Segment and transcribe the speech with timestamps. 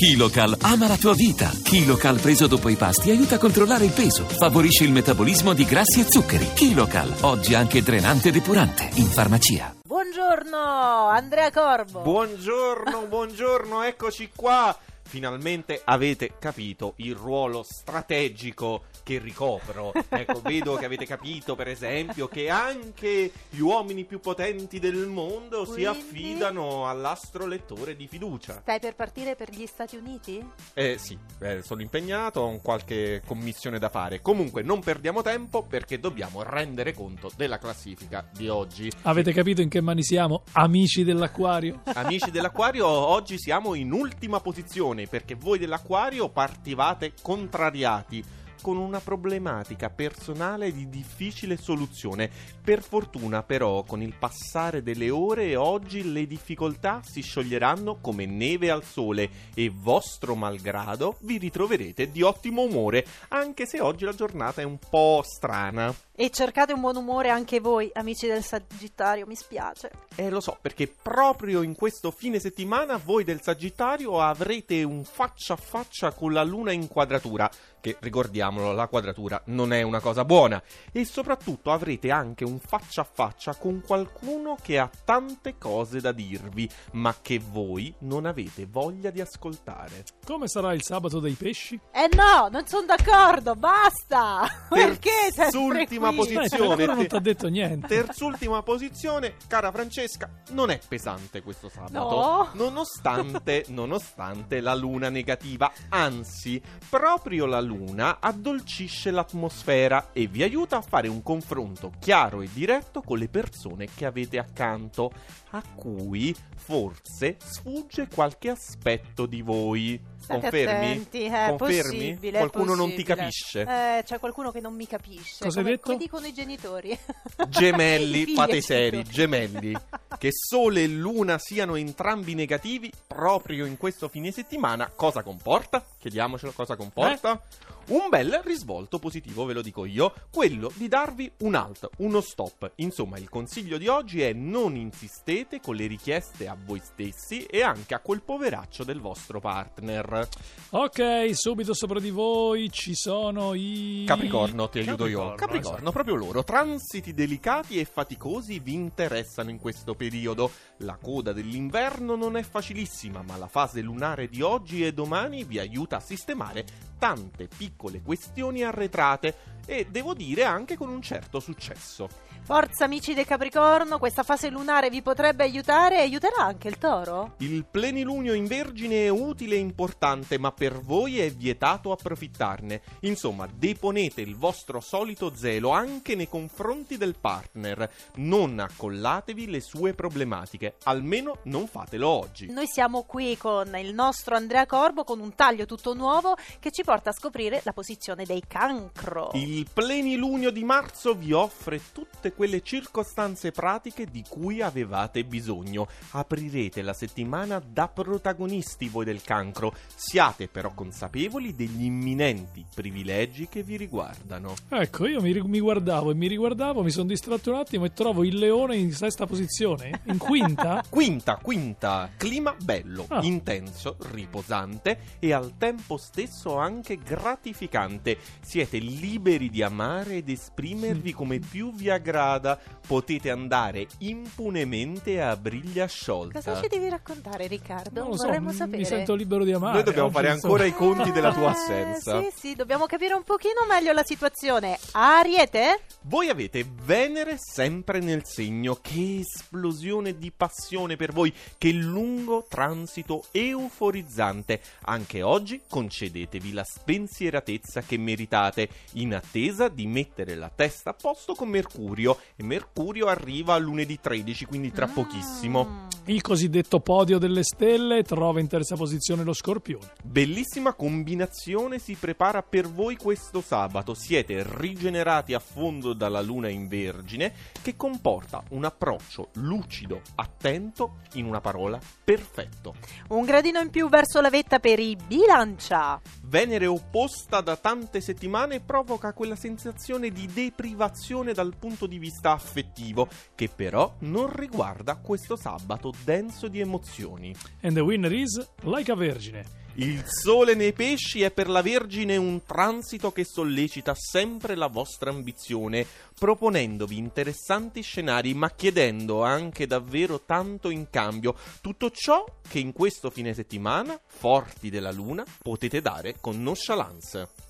[0.00, 1.50] KiloCal ama la tua vita.
[1.62, 6.00] KiloCal preso dopo i pasti aiuta a controllare il peso, favorisce il metabolismo di grassi
[6.00, 6.54] e zuccheri.
[6.54, 9.74] KiloCal, oggi anche drenante e depurante, in farmacia.
[9.84, 12.00] Buongiorno, Andrea Corbo.
[12.00, 14.74] Buongiorno, buongiorno, eccoci qua.
[15.10, 19.92] Finalmente avete capito il ruolo strategico che ricopro.
[20.08, 25.64] Ecco, vedo che avete capito, per esempio, che anche gli uomini più potenti del mondo
[25.64, 25.86] si Quindi?
[25.86, 28.60] affidano all'astrolettore di fiducia.
[28.60, 30.40] Stai per partire per gli Stati Uniti?
[30.74, 34.20] Eh sì, eh, sono impegnato, ho qualche commissione da fare.
[34.20, 38.92] Comunque non perdiamo tempo perché dobbiamo rendere conto della classifica di oggi.
[39.02, 40.44] Avete capito in che mani siamo?
[40.52, 41.80] Amici dell'acquario?
[41.94, 48.24] Amici dell'Aquario, oggi siamo in ultima posizione perché voi dell'Aquario partivate contrariati
[48.60, 52.30] con una problematica personale di difficile soluzione.
[52.62, 58.70] Per fortuna però con il passare delle ore oggi le difficoltà si scioglieranno come neve
[58.70, 64.60] al sole e vostro malgrado vi ritroverete di ottimo umore, anche se oggi la giornata
[64.60, 65.94] è un po' strana.
[66.20, 69.90] E cercate un buon umore anche voi, amici del Sagittario, mi spiace.
[70.16, 75.54] Eh, lo so, perché proprio in questo fine settimana voi del Sagittario avrete un faccia
[75.54, 80.26] a faccia con la Luna in quadratura, che ricordiamolo, la quadratura non è una cosa
[80.26, 80.62] buona,
[80.92, 86.12] e soprattutto avrete anche un faccia a faccia con qualcuno che ha tante cose da
[86.12, 90.04] dirvi, ma che voi non avete voglia di ascoltare.
[90.26, 91.80] Come sarà il sabato dei pesci?
[91.90, 94.46] Eh no, non sono d'accordo, basta!
[94.68, 96.72] Perché sempre Terzultima posizione.
[96.72, 97.86] Aspetta, non ti ha detto niente.
[97.86, 101.92] Terzultima posizione, cara Francesca, non è pesante questo sabato.
[101.92, 102.48] No.
[102.54, 110.82] Nonostante, nonostante la luna negativa, anzi, proprio la luna addolcisce l'atmosfera e vi aiuta a
[110.82, 115.12] fare un confronto chiaro e diretto con le persone che avete accanto,
[115.50, 120.00] a cui forse sfugge qualche aspetto di voi.
[120.20, 120.90] State Confermi?
[120.90, 121.98] attenti, è Confermi?
[122.12, 123.16] possibile, è Qualcuno non ti possibile.
[123.16, 123.60] capisce.
[123.62, 125.44] Eh, c'è qualcuno che non mi capisce.
[125.44, 125.90] Cosa hai detto?
[126.00, 126.98] Dicono i genitori.
[127.48, 129.76] Gemelli, I fate i seri, gemelli.
[130.18, 135.84] Che Sole e Luna siano entrambi negativi proprio in questo fine settimana, cosa comporta?
[136.00, 137.42] Chiediamocelo cosa comporta.
[137.88, 142.72] Un bel risvolto positivo, ve lo dico io, quello di darvi un alt, uno stop.
[142.76, 147.62] Insomma, il consiglio di oggi è non insistete con le richieste a voi stessi e
[147.62, 150.28] anche a quel poveraccio del vostro partner.
[150.70, 154.04] Ok, subito sopra di voi ci sono i...
[154.06, 155.34] Capricorno, ti aiuto io.
[155.34, 155.90] Capricorno, Capricorno, esatto.
[155.90, 156.44] proprio loro.
[156.44, 160.50] Transiti delicati e faticosi vi interessano in questo periodo.
[160.78, 165.58] La coda dell'inverno non è facilissima, ma la fase lunare di oggi e domani vi
[165.58, 166.64] aiuta a sistemare
[166.98, 169.34] tante piccole questioni arretrate
[169.70, 172.08] e devo dire anche con un certo successo.
[172.42, 177.34] Forza amici del Capricorno, questa fase lunare vi potrebbe aiutare e aiuterà anche il Toro?
[177.38, 182.82] Il plenilunio in Vergine è utile e importante, ma per voi è vietato approfittarne.
[183.02, 187.88] Insomma, deponete il vostro solito zelo anche nei confronti del partner.
[188.16, 192.50] Non accollatevi le sue problematiche, almeno non fatelo oggi.
[192.50, 196.82] Noi siamo qui con il nostro Andrea Corbo con un taglio tutto nuovo che ci
[196.82, 199.30] porta a scoprire la posizione dei cancro.
[199.34, 205.88] Il plenilunio di marzo vi offre tutte quelle circostanze pratiche di cui avevate bisogno.
[206.12, 209.74] Aprirete la settimana da protagonisti voi del cancro.
[209.94, 214.54] Siate però consapevoli degli imminenti privilegi che vi riguardano.
[214.68, 218.24] Ecco, io mi, mi guardavo e mi riguardavo, mi sono distratto un attimo e trovo
[218.24, 220.82] il leone in sesta posizione, in quinta.
[220.90, 223.20] Quinta, quinta, clima bello, Ah.
[223.22, 228.18] intenso, riposante e al tempo stesso anche gratificante.
[228.40, 232.58] Siete liberi di amare ed esprimervi come più vi aggrada.
[232.86, 236.40] Potete andare impunemente a briglia sciolta.
[236.42, 238.00] Cosa ci devi raccontare Riccardo?
[238.00, 238.78] Non lo so, Vorremmo mi- sapere.
[238.78, 239.74] mi sento libero di amare.
[239.74, 242.20] Noi dobbiamo fare ancora i conti della tua Eh, assenza.
[242.20, 244.78] Sì, sì, dobbiamo capire un pochino meglio la situazione.
[244.92, 245.80] Ariete?
[246.02, 248.78] Voi avete Venere sempre nel segno.
[248.80, 254.60] Che esplosione di passione per voi, che lungo transito euforizzante.
[254.82, 259.29] Anche oggi concedetevi la spensieratezza che meritate, in attesa
[259.68, 262.18] di mettere la testa a posto con Mercurio.
[262.36, 265.88] E Mercurio arriva lunedì 13, quindi tra pochissimo.
[266.06, 269.92] Il cosiddetto podio delle stelle trova in terza posizione lo scorpione.
[270.02, 273.92] Bellissima combinazione si prepara per voi questo sabato.
[273.92, 277.32] Siete rigenerati a fondo dalla luna in vergine
[277.62, 282.74] che comporta un approccio lucido, attento, in una parola, perfetto.
[283.08, 286.00] Un gradino in più verso la vetta per i bilancia.
[286.22, 293.06] Venere opposta da tante settimane provoca quella sensazione di deprivazione dal punto di vista affettivo
[293.34, 297.34] che però non riguarda questo sabato denso di emozioni.
[297.62, 299.58] And the winner is Like a Vergine.
[299.74, 305.10] Il sole nei pesci è per la Vergine un transito che sollecita sempre la vostra
[305.10, 305.86] ambizione,
[306.18, 311.36] proponendovi interessanti scenari, ma chiedendo anche davvero tanto in cambio.
[311.60, 317.48] Tutto ciò che in questo fine settimana, forti della luna, potete dare con nonchalance.